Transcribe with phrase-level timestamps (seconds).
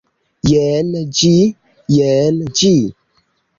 [0.51, 1.29] Jen ĝi!
[1.99, 2.75] jen ĝi!